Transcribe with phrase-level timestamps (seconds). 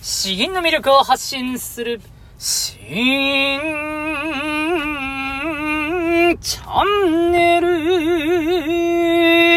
[0.00, 2.00] 詩吟の魅力を発信する、
[2.38, 3.60] 詩吟
[6.40, 9.47] チャンネル。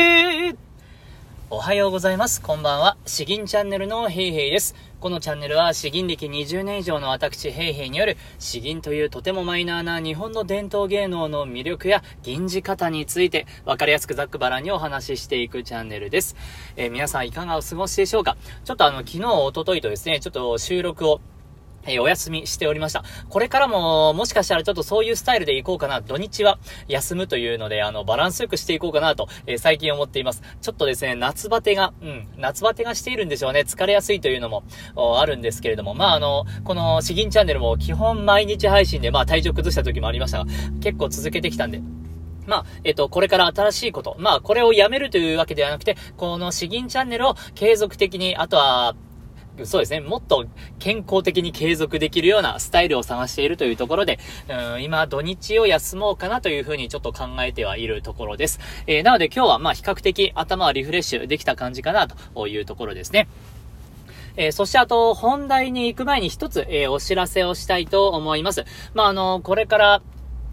[1.53, 2.41] おはようございます。
[2.41, 2.95] こんばんは。
[3.05, 4.73] 詩吟チャンネルのヘイヘイです。
[5.01, 16.37] このチャンネルは詩吟歴20年以上の私ヘイヘイによる詩吟というとてもマイナーな日本の伝統芸能の魅力や吟じ方について分かりやすくざっくばらにお話ししていくチャンネルです。
[16.77, 18.37] えー皆さんいかがお過ごしでしょうか？
[18.63, 21.19] ちょっとあの昨日、おとといとですね、ちょっと収録を
[21.87, 23.03] えお休みしておりました。
[23.29, 26.01] これからも、もしかしたらちょっとそういうスタイルでいこうかな。
[26.01, 30.41] 土日は休むというので、あの、バランスよくしていこうかなと、えー最近思っています。
[30.61, 33.61] ちょっとですね、夏バテが、うん、夏バテがしているんでしょうね。
[33.61, 34.63] 疲れやすいというのも、
[35.19, 40.45] あるんですけれども、まあ、あの、この、詩吟チャンネルも基本毎日配信で、まあ、体調崩した時もありましたが、
[40.81, 41.81] 結構続けてきたんで、
[42.47, 44.15] まあ、えっと、これから新しいこと。
[44.19, 48.95] まあ、これをやめるというわけではなくて、この詩吟チャンネルを継続的に、あとは、
[49.63, 49.99] そうですね。
[49.99, 50.45] もっと
[50.79, 54.17] 健康的に継続できるようなスタイルを探しているというところで、
[54.49, 58.59] うん今土日を休もうかなというふうにちょっと考えてはいるところです。
[58.87, 63.27] えーなので今日はまあ比較的頭はリフレッシュできた感じかなというところですね。
[64.37, 68.65] えーそしてあと、本題に行く前に一つ、えーお知らせをしたいと思います。
[68.93, 70.01] まあ、あの、これから、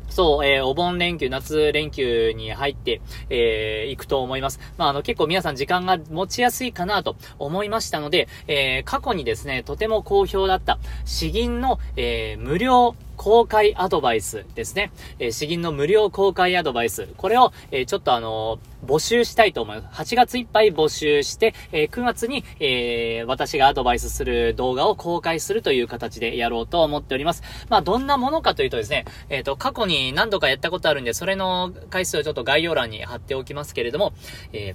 [0.09, 4.59] そう、えーお盆連休、夏連休に入って、えー行くと思います。
[4.77, 14.91] まあ、あの、結構皆さん時間が持ちやすいかなと思いましたので、えー過去にですね、とても好評だった、詩吟の、えー無料公開アドバイスですね。
[15.19, 17.09] えー詩吟の無料公開アドバイス。
[17.17, 20.03] これを、えちょっとあの募集したいと思います。
[20.03, 27.43] 8月いっぱい募集して、え9月に、え私がアドバイスする動画を公開するという形でやろうと思っております。
[27.69, 34.13] まあ、どんなものかというとですね、えっ、と、過去に何度かやったことあるんで、それの回数をちょっと概要欄に貼っておきますけれども、
[34.53, 34.75] え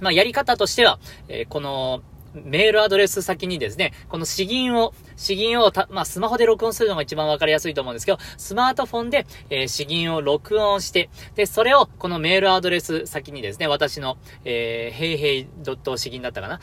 [0.00, 2.02] まあ、やり方としては、えこの、
[2.34, 15.46] メールアドレス先にですね、この詩吟を、詩吟をた、まあ、スマホで録音するのが一番わかりやすいと思うんですけど、スマートフォンで、えー詩吟を録音して、で、それを、このメールアドレス先にですね、私の、えー、へいへい
[15.96, 16.60] 詩吟だったかな？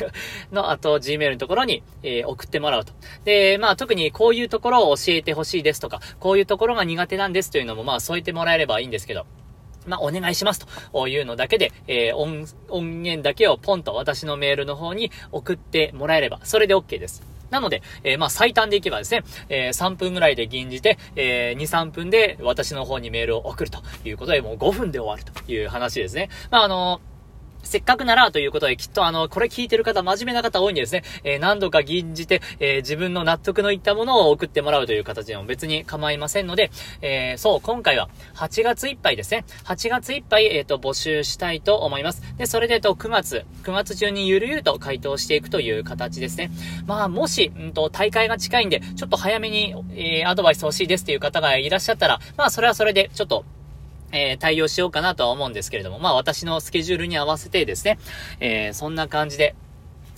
[0.52, 2.92] の、あと、gmail のところに、えー送ってもらうと。
[3.24, 9.26] で、まあ、特にこういうところを教えてほしいですとか、こういうところが苦手なんですというのも、まあ、添えてもらえればいいんですけど、
[9.86, 17.33] まあ、お願いしますというのだけで、えー音、音源だけをポンと私のメールの方に送ってもらえれば、それで OK です。
[17.50, 26.28] なので、えーまあ、最短でいけばですね、えー3分ぐらいで吟じて、えー2、3分で私の方にメールを送るということで、もう5分で終わるという話ですね。
[26.50, 27.00] まあ、あの
[27.64, 36.70] せっかくならということで、きっとあの、これ聞いてる方、真面目な方多いんですね、えー何度か吟じて、えー自分の納得のいったものを送ってもらうという形でも別に構いませんので、
[37.02, 39.44] えーそう、今回は8月いっぱいですね。
[39.64, 42.22] 8月いっぱい、えっ、と、募集したいと思います。
[42.36, 46.50] で、それで、と、9月、9月中にゆるゆると回答していくという形ですね。
[46.86, 53.44] まあ、もし、うんと、大会が近いんで、ちょっと早めに、えアドバイス欲しいですという方がいらっしゃったら、まあ、それはそれで、ちょっと、
[54.14, 57.98] えー対応しようかなとは思うんですけれども、まあ私のスケジュールに合わせてですね、
[58.40, 59.54] えーそんな感じで、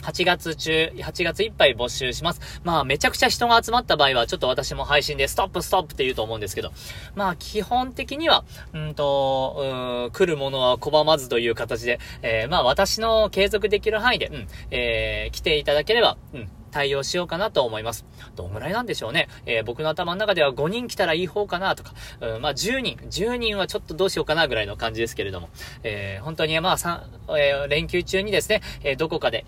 [0.03, 2.61] 8月中、8月いっぱい募集します。
[2.63, 6.71] まあ、めちゃくちゃ人が集まった場合は、ちょっと私も配信でストップストップって言うと思うんですけど、
[7.17, 18.05] まあ、基本的には、うんと、うん、来るものは拒まずという形で、えーまあ、私の継続できる範囲で、うん、えー来ていただければ、うん、対応しようかなと思います。
[18.35, 19.29] どんぐらいなんでしょうね。
[19.47, 25.49] えー僕の頭の中では5人来たらいい方かなとか、うん、まあ10人、10人はちょっとどうしようかなぐらいの感じですけれども、
[25.85, 27.01] えー本当にまあ3、
[27.39, 29.47] えー連休中にですね、えーどこかで、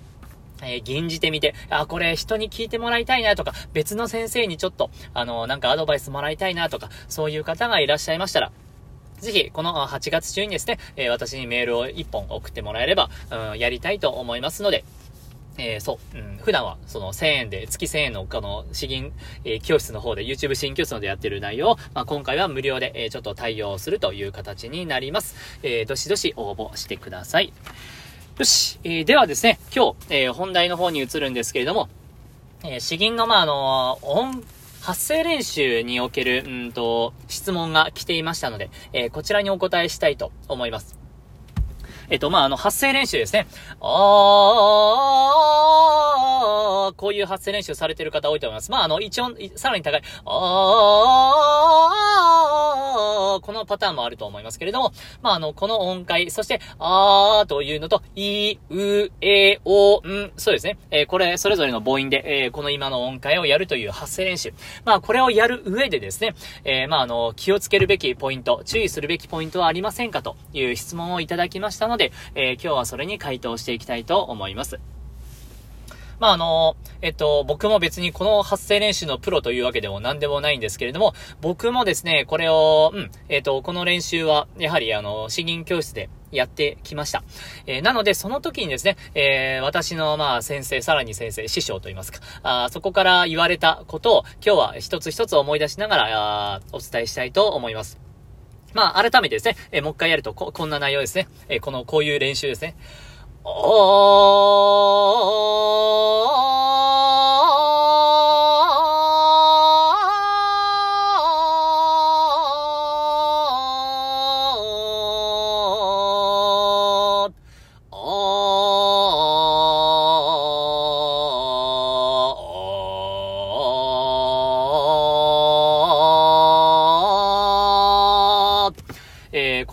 [0.63, 8.51] えー吟じてみて、あ、これ人に聞いてもらいたいなとか、別の先生にちょっと、あの、なんかアドバイスもらいたいなとか、そういう方がいらっしゃいましたら、
[9.19, 13.11] ぜひ、この8月中にですね、えー私にメールを1本送ってもらえれば、
[13.53, 14.83] うん、やりたいと思いますので、
[15.59, 19.13] えーそう、うん、普段はその1000円で、月1000円のこの詩吟、
[19.45, 25.35] えー教室の方で、YouTube 詩吟教室のでやってる内容を、まあ、今回は無料で、えーちょっと対応するという形になります。
[25.63, 27.53] えーどしどし応募してください。
[28.39, 31.89] よし、えーではですね、今日、えー本題の方に移るんですけれども、
[32.63, 34.45] えー詩吟の、まあ、あの音、
[34.81, 41.08] 発声練習における、うんと、質問が来ていましたので、えーこちらにお答えしたいと思います。
[42.11, 43.47] えっと、まあ、あの、発声練習ですね。
[43.81, 48.71] あー、こういう発声練習されてる方多いと思います。
[48.71, 51.58] まあ、あの、一応、さらに高い、あー、
[53.49, 54.93] このパターンもあると思いますけれども、
[55.23, 60.77] まあ、あの、この音階、そして、あーというのと、い、う、え、お、ん、そうですね。
[60.91, 64.53] えーこれ、それぞれの母音で、えーこの今の音階をやるという発声練習。
[64.85, 66.35] まあ、これをやる上でですね、
[66.65, 74.79] えーまあ、あの、気をつけるべきポイント、注意するべきポイントはありませんかという質問をいただきましたので、え今日はそれに回答していきたいと思います。
[76.21, 87.23] まあ、あの、えっと、僕も別にこの発声練習のプロというわけでも何でもないんですけれども、僕もですね、これを、うん、えっと、この練習は、やはりあの、詩吟教室でやってきました。
[87.67, 97.99] えー、なので、その時にですね、えー、私の、まあ、先生、さらに先生、師匠と言いますか、あそこから言われたことを、今日は一つ一つ思い出しながら、あお伝えしたいと思います。
[98.75, 101.29] まあ、改めてですね、えー、もう一回やるとこ、こんな内容ですね。
[101.49, 102.77] えこの、こういう練習ですね。
[103.57, 105.09] 哦。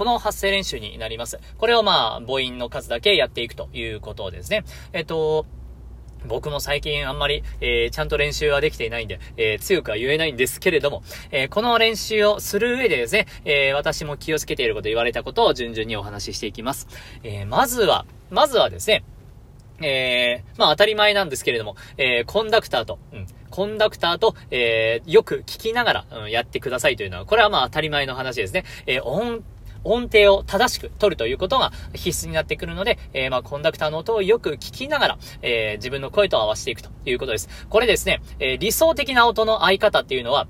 [0.03, 1.39] おー発声練習になります。
[1.57, 4.65] これをまあ、母音の数だけやっていくということですね。
[4.94, 5.45] えっと、
[6.27, 16.88] 僕も最近あんまり、えー、ちゃんと練習はできていないんで、えー、強くは言えないんですけれども、えー、この練習をする上でですね、え私も気をつけていること、言われたことを順々にお話ししていきます。
[17.24, 19.03] えまずは、まずはですね、
[19.81, 28.63] えまあ当たり前なんですけれども、えコンダクターと、うん、コンダクターと、えよく聞きながら、うん、やってくださいというのは、これはまあ当たり前の話ですね。
[28.88, 29.44] え音
[29.86, 37.48] 音程を正しく取るということが必須になってくるので、えー、まあ、コンダクターの音をよく聞きながら、えー、自分の声と合わせていくということです。
[37.70, 40.48] これですね、え、理想的な音の合い方っていうのは、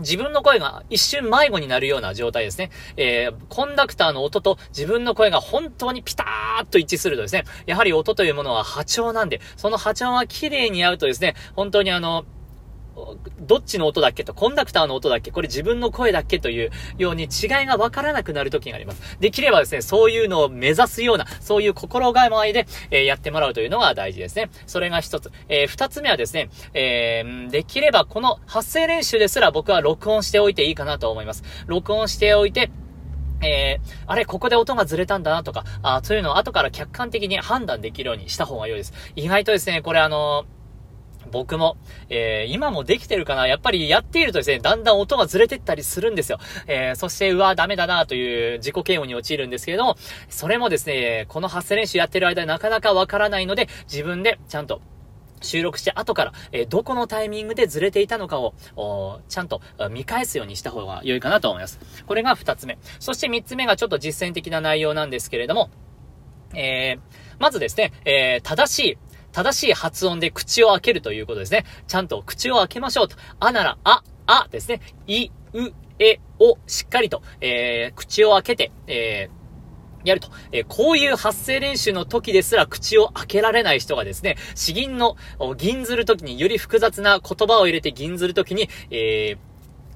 [0.00, 2.70] 自分の声が一瞬迷子になるような状態ですね。
[2.96, 12.24] えー、コンダクターの音と自分の声が本当にピターッと一致するとですね、やはり音というものは波長なんで、その波長が綺麗に合うとですね、本当にあの、
[13.40, 17.28] どっちの音だっけと、コンダクターの音だっけこれ自分の声だっけというように違い
[17.66, 19.18] がわからなくなる時があります。
[19.20, 24.50] できればですね、そういうのを目指すような、そういう心構えで、えー、やってもらうというのが大事ですね。
[24.66, 25.30] それが一つ。
[25.48, 31.42] えー、二つ目はですね、えー、できればこの発声練習ですら僕は録音しておいていいかなと思います。
[31.66, 32.70] 録音しておいて、
[33.40, 38.92] えー、あれ、ここで音がずれたんだなとか、あそういうのを後から客観的に判断できるようにした方が良いです。
[39.14, 40.57] 意外とですね、これあのー
[41.28, 41.76] 僕も、
[42.08, 43.46] えー、今もできてるかな？
[43.46, 46.38] やっぱりやっているとですね、だんだん音がずれてったりするんですよ。
[46.66, 49.96] えー、そして、うわ、ダメだなという自己嫌悪に陥るんですけれども、
[50.28, 54.80] それもですね、この発声練習やってる間なかなかわからないので、自分でちゃんと
[55.40, 58.54] 収録して後から、えー、どこのタイミングでずれていたのかを、
[59.28, 59.60] ちゃんと
[59.90, 61.78] 見返すようにした方が良いかなと思います。
[62.06, 62.78] これが二つ目。
[62.98, 65.70] そして三つ目がちょっと実践的な内容なんですけれども、
[66.54, 67.00] えー、
[67.38, 68.98] まずですね、えー、正しい
[69.38, 71.64] 正しい発音で口を開けるということですね。
[71.86, 73.14] ちゃんと口を開けましょうと。
[73.38, 74.80] あなら、あ、あですね。
[75.06, 79.38] い、う、え、をしっかりと、えー、口を開けて、えー
[80.04, 80.30] やると。
[80.52, 85.16] えー、こういう発声練習の時ですら口を開けられない人がですね、詩吟の
[85.56, 89.38] 銀ずる時により複雑な言葉を入れて銀ずる時に、えー、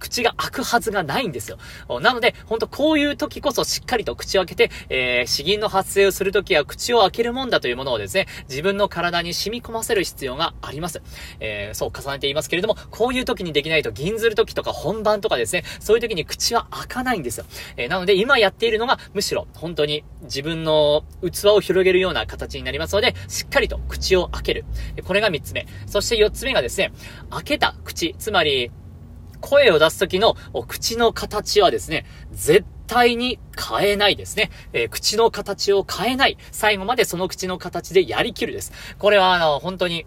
[0.03, 1.59] 口が開くはずがないんですよ。
[2.01, 11.03] なので、ほんとこういう時こそしっかりと口を開けて、えー、詩吟の発声をするときは口を開けるもんだというものをですね、自分の体に染み込ませる必要があります。
[11.39, 17.47] えー、そう重ねていますけれども、こういう時にできないと銀ずる時とか本番とかですね、そういう時に口は開かないんですよ。
[17.77, 24.65] えー、なので今やっているのが、むしろ本当に自分の器を広げるような形になりますので、しっかりと口を開ける。
[25.05, 25.67] これが3つ目。
[25.87, 26.93] そして4つ目がですね、
[27.31, 28.73] 開けた口、つまり、
[29.43, 34.51] 声を出す時の口の形はですね、絶対に変えないですね。
[34.73, 36.39] えー、口の形を変えない。
[36.51, 38.73] 最後までその口の形でやりきるです。
[38.99, 40.07] これはあの、本当に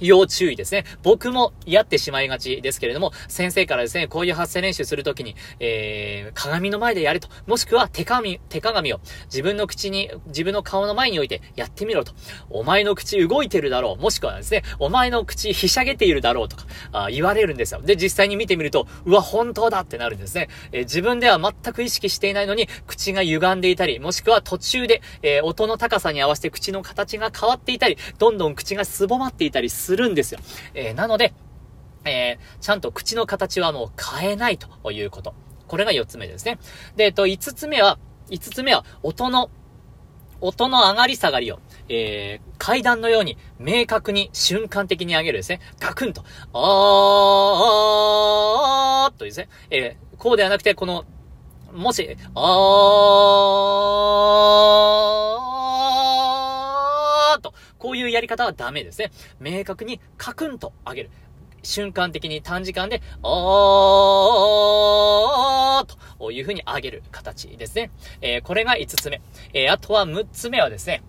[0.00, 0.84] 要注意ですね。
[1.02, 7.28] 僕もやってしまいがちですけれども、先生からですね、こういう発声練習するときに、えー、鏡の前でやると。
[7.46, 12.12] もしくは手鏡、手鏡を自分の口に、自分の顔の前に置いてやってみろと。
[12.50, 14.02] お前の口動いてるだろう。
[14.02, 17.80] もしくはですね、お前の口ひしゃげているだろうとか、あ言われるんですよ。
[17.80, 20.48] で、実際に見てみると、うわ、本当だってなるんですね。
[20.72, 30.40] えー、自分では全く意識していないのに、口が歪んでいたり、もしくは途中で、えー、音の高さに合わせて口の形が変わっていたり、どんどん口がすぼまっていたりするんですよ。
[30.74, 31.34] えー、なので、
[32.04, 35.34] えー、ちゃんと口の形はもう変えないということ。
[35.66, 36.58] これが4つ目ですね。
[36.96, 37.98] で、えっと、5つ目は、
[38.30, 39.50] 5つ目は、音の、
[40.40, 45.60] 音の上がり下がりを、えー、階段のように明確に瞬間的に上げるですね。
[45.80, 46.60] ガクンと、あー、
[49.06, 49.48] あーとですね。
[49.70, 51.04] えー、こうではなくて、この、
[51.72, 56.43] もし、あー、
[57.38, 59.10] とこういうやり方はダメですね。
[59.40, 61.10] 明確にカクンと上げる。
[61.64, 65.86] 瞬間的に短時間で、おー
[66.18, 67.90] というふうに上げる形ですね。
[68.20, 69.20] えー、これが5つ目。
[69.52, 71.02] えー、あとは6つ目はですね、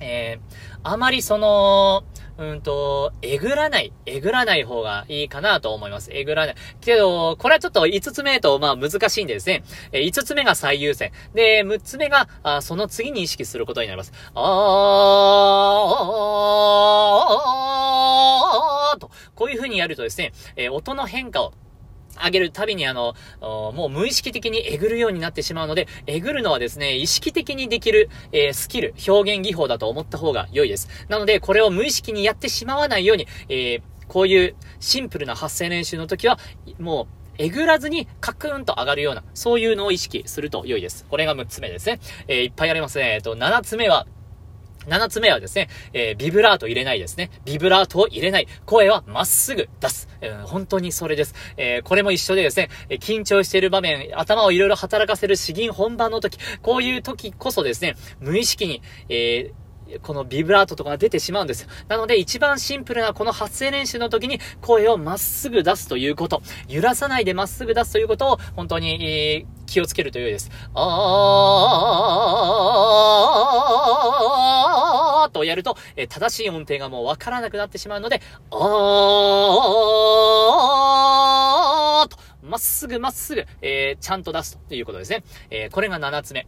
[0.00, 2.04] えー、あまりその、
[2.36, 6.10] うんと、えぐらない、えぐらない方がいいかなと思います。
[6.12, 6.56] えぐらない。
[6.80, 9.62] けど、これはちょっと5つ目と、まあ難しいんでですね、
[9.92, 11.12] え5つ目が最優先。
[11.32, 14.12] で、6つ目が、あその次に意識することになります。
[14.34, 21.52] あーと、こういう風にやるとですね、え音の変化を
[22.22, 30.88] 上げるたびにあの、もう無意識的にえぐるようになってしまうので、えぐるのはですね、意識的にできる、えー、スキル、表現技法だと思った方が良いです。
[31.08, 36.38] なので、これを無意識にやってしまわないように、えー、こういうシンプルな発声練習の時は、
[36.78, 37.06] もう、
[37.36, 41.04] えぐらずにカクーンと上がるような、そういうのを意識すると良いです。
[41.08, 42.00] これが6つ目ですね。
[42.28, 43.14] えー、いっぱいありますね。
[43.14, 44.06] えっと、7つ目は、
[44.86, 47.30] 7つ目はですね、えー、ビブラート入れないですね。
[47.44, 48.48] ビブラートを入れない。
[48.66, 50.08] 声はまっすぐ出す。
[50.20, 51.34] えー、本当にそれです。
[51.56, 59.52] えー、これも一緒でですね、え緊張している場面、頭をいろいろ働かせる詩吟本番の時、こういう時こそですね、無意識に、え、
[60.02, 61.68] このビブラートとかが出てしまうんですよ。
[61.88, 70.50] なので一番シンプルなこの発声練習の時に声をまっすぐ出すということ、揺らさないでまっすぐ出すということを本当に、気をつけるというです。
[70.74, 85.24] あーーとやると、え、正しい音程がもうわからなくなってしまうので、あーと、まっすぐまっすぐ、え、ちゃんと出すということですね。
[85.50, 86.46] え、これが7つ目。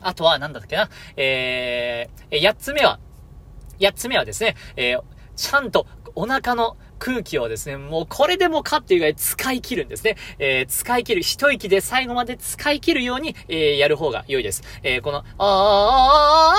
[0.00, 0.88] あとは、なんだっけな。
[1.16, 3.00] えー、8つ目は、
[3.80, 4.96] 8つ目はですね、え、
[5.36, 10.16] ちゃんとお腹の空気をですね、もうこれでもかっていうぐらい使い切るんですね。
[10.38, 14.62] えー、使い切る、一息で最後まで使い切るように、えー、やる方が良いです。
[14.82, 16.54] えー、この、あー、あ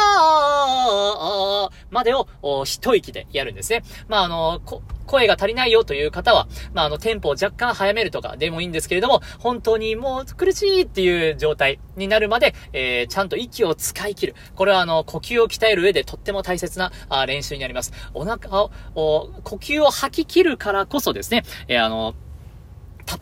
[1.68, 2.28] ー、あー、までを、
[2.66, 3.84] 一息でやるんですね。
[4.08, 14.36] まあ、あの、こ、声が足りないよという方は、まあ、あの、テンポを若干早めるとかでもいいんですけれども、本当にもう苦しいっていう状態になるまで、えー、ちゃんと息を使い切る。
[14.56, 17.92] これはあの、呼吸を鍛える上でとっても大切なあ練習になります。
[18.14, 22.14] お腹を、呼吸を吐き切るからこそですね、えー、あの、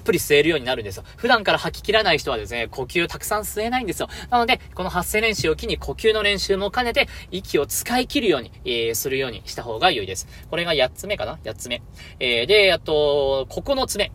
[0.07, 1.03] ぷり吸えるようになるんですよ。
[1.17, 4.07] 普段から吐き切らない人はですね、呼吸たくさん吸えないんですよ。
[4.29, 10.27] なので、この発声練習を機に呼吸の練習も兼ねて、息を使い切るように、えー、するようにした方が良いです。
[10.49, 11.81] これが8つ目かな ?8 つ目。
[12.19, 14.11] えー、で、あと、9つ目。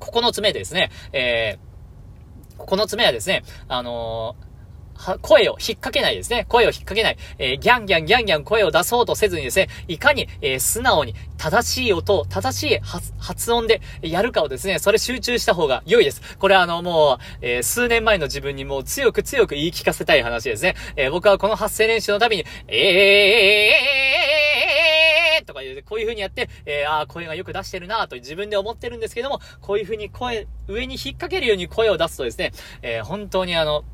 [0.00, 0.90] 9つ目ですね。
[1.12, 4.47] えー、9つ目はですね、あのー
[5.22, 6.44] 声を引っ掛けないですね。
[6.48, 7.16] 声を引っ掛けない。
[7.38, 12.78] えー、ギャンギャンギャンギャン声を出そうとせずにですね、いかに、えー、素直に正しい音を、正しい
[13.18, 16.36] 発音でやるかをですね、それ集中した方が良いです。
[16.38, 20.74] これはあの、もう、えー、数年前の自分にもう強く強く言い聞かせたい話ですね。
[20.96, 24.18] え僕はこの発声練習のたびに、えー
[25.48, 32.52] とか言う、こういう風にやって、えー、ああ、声がよく出してるなと自分で思ってるんですけども、こういう風に声、上に引っ掛けるように声を出すとですね、
[32.82, 33.84] えー、本当にあの、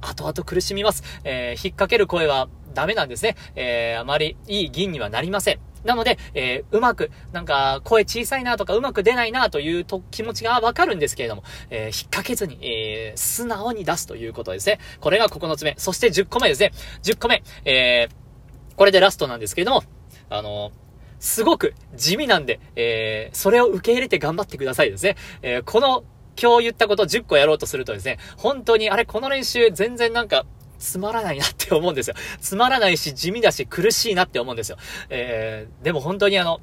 [0.00, 1.02] 後々苦しみます。
[1.24, 3.36] えー、引っ掛ける声はダメなんですね。
[3.54, 5.60] えー、あまりいい銀にはなりません。
[5.84, 14.78] なので、えー、うまく、なんか、声小さいなとか、うまく出ないなというと気持ちがわかるんですけれども、えー、引っ掛けずに、えー、素直に出すということですね。
[15.00, 15.74] これが9つ目。
[15.78, 16.72] そして10個目ですね。
[17.02, 17.42] 10個目。
[17.64, 19.84] えー、これでラストなんですけれども、
[20.28, 20.70] あの
[21.18, 25.16] すごく地味なんで、えー、それを受け入れて頑張ってくださいですね。
[25.42, 26.04] えー、この
[26.40, 30.46] 今日言ったこと10個やろうとするとですね、本当にあれこの練習全然なんか
[30.78, 32.16] つまらないなって思うんですよ。
[32.40, 34.78] つまらないし地味だし苦しいなって思うんですよ。
[35.10, 36.60] えー、でも本当にあの、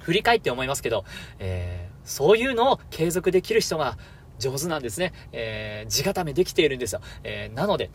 [0.00, 1.04] 振り返って思いますけど、
[1.38, 3.98] えー、そういうのを継続できる人が
[4.38, 5.12] 上手なんですね。
[5.32, 7.00] えー、地固めできているんですよ。
[7.24, 7.90] えー、なので、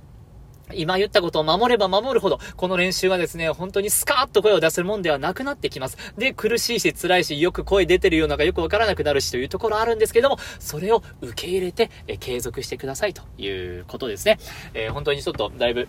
[0.75, 5.97] 今言ったことを守れば守るほど、この練習はですね、本当にスカーッと声を出せるもんではなくなってきます。
[6.17, 14.39] で、苦しいし辛いし、よく声出てるようなのがよくわからなくなるしというところあるんですけども、それを受け入れて、え継続してくださいということですね。
[14.73, 15.87] えー、本当にちょっとだいぶ、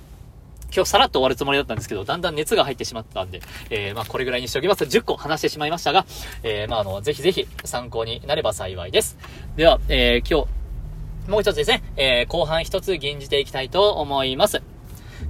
[0.75, 4.85] 今日さらっと終わるつもりだったんですけど、だんだん熱が入ってしまったんで、えー、まあこれぐらいにしておきます。
[4.85, 6.07] 10個話してしまいましたが、
[6.43, 9.19] えー、まああの、ぜひぜひ参考になれば幸いです。
[9.57, 14.62] では、えー、今日、もう一つですね、えー、後半一つ吟じていきたいと思います。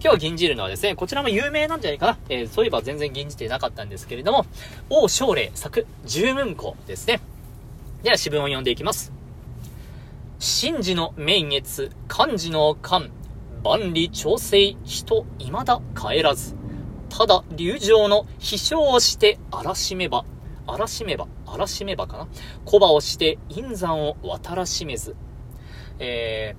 [0.04, 2.18] 今日吟じるのはですね、こちらも有名なんじゃないかな。
[2.28, 4.47] えー、そういえば全然吟じてなかったんですけれども、
[4.90, 7.21] 王将霊作十文庫ですね。
[8.02, 9.12] では、詩文を読んでいきます。
[10.40, 13.06] 神事の明月、漢字の漢、
[13.62, 16.56] 万里調整、人、未だ帰らず。
[17.09, 20.25] ただ、流情の飛翔をして、荒らしめば、
[20.66, 22.26] 荒らしめば、荒らしめばかな。
[22.64, 25.14] 小葉をして、陰山を渡らしめず。
[26.00, 26.56] え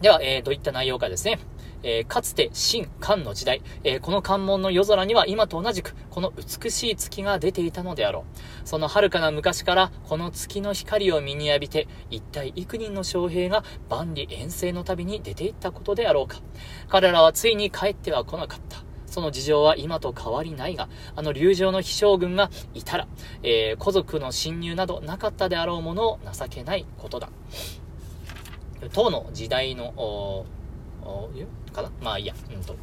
[0.00, 1.38] ー、では、えー、どういった内容かですね。
[1.84, 8.38] えー、かつて秦漢の時代、えー、この関門の夜空には今と同じく、この美しい月が出ていたのであろう。
[8.66, 16.40] その遥かな昔から、この月の光を身に浴びて、一体幾人の将兵が万里遠征の旅に出て行ったことであろうか。
[16.88, 18.82] 彼らはついに帰っては来なかった。
[19.06, 23.06] その事情は今と変わりないが、あの流情の飛将軍がいたら、
[23.44, 27.28] えー、古族の侵入などなかったであろうものを情けないことだ。
[28.92, 30.46] 当の時代の、
[31.72, 31.90] かな？
[32.02, 32.74] まあいいや、うんと。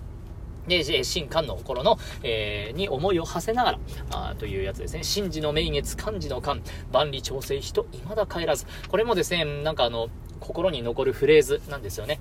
[0.68, 3.80] で、新官の頃の、えー、に思いを馳せながら、
[4.12, 5.02] あというやつですね。
[5.02, 6.62] 神事の名月、漢字の漢、
[6.92, 8.68] 万里調整人、未だ帰らず。
[8.88, 10.10] これもですね、なんかあの、
[10.40, 12.20] 心に残るフレーズなんですよね。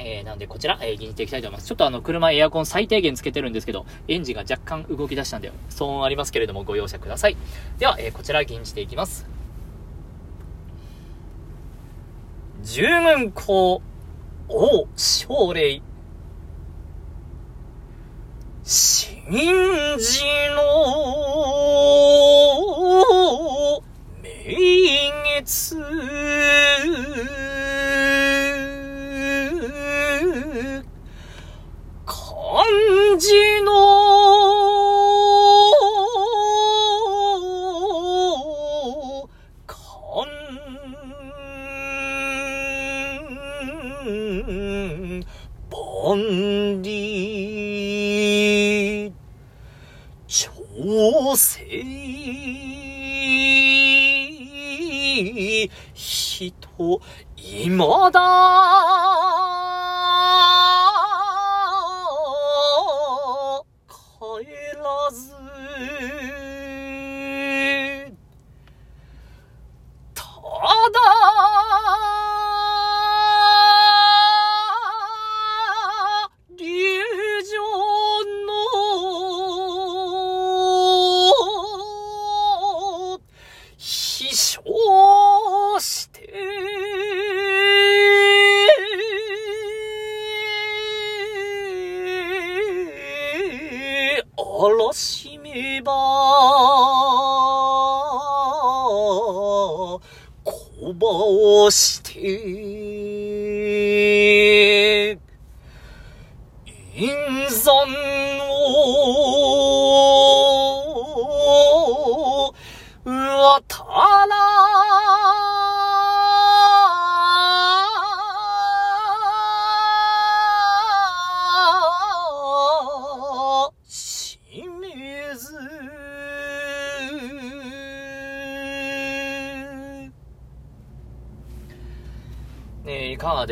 [0.00, 1.68] えー、なんでこちら、えー、吟じていきたいと思います。
[1.68, 7.36] ちょっとあの、車エアコン最低限つけてるんですけど、エンジンが若干動き出したんで、騒音ありますけれどもご容赦ください。
[7.78, 9.26] では、えー、こちら吟じていきます。
[12.62, 13.82] 十軍公、
[14.48, 15.82] 王奨励。
[18.64, 19.22] 新
[19.98, 20.24] 事
[20.54, 20.58] の
[24.22, 24.32] 名
[25.42, 25.76] 月
[45.70, 49.12] ボンディ、
[50.26, 50.50] 調
[51.36, 51.64] 整、
[55.94, 57.00] 人、
[57.36, 57.70] 未
[58.12, 59.07] だ、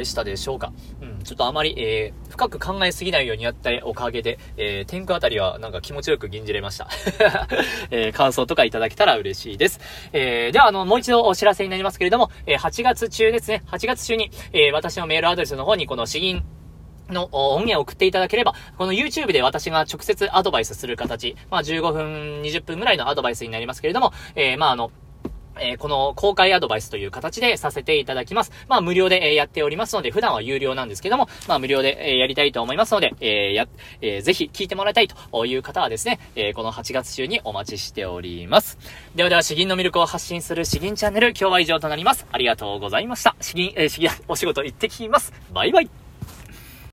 [0.06, 6.88] したでしょうかうん、ちょっとあまり、えー、深く考えすぎないようにやったおかげで、えー、天空あたりはなんか気持ちよく吟じれました。
[7.90, 9.80] えー、感想とかいただけたら嬉しいです。
[10.12, 16.44] えー、では、あの、もう一度お知らせになりますけれども、えー、8月中ですね、8月中に、えー、私のメールアドレスの方にこの詩吟
[17.10, 24.90] の音源を送っていただければ、この YouTube で私が直接アドバイスする形、まあ15分、20分ぐらいのアドバイスになりますけれども、えー、まああの、
[25.60, 28.52] えー、この公開アドバイスという形でさせていただきます。
[28.68, 33.66] まあ無料で、えー、やっておりますので、普段は有料なんですけども、まあ無料で、えー、やりたいと思いますので、え、や、
[34.00, 38.78] えー、ぜひ聞いてもらいたいという方はですね、え、この8月中にお待ちしております。
[39.14, 42.26] ではでは、詩吟の魅力を発信する詩吟チャンネル、今日は以上となります。
[42.30, 43.36] ありがとうございました。
[43.40, 45.32] 詩吟、え、詩吟、お仕事行ってきます。
[45.52, 46.05] バイバイ。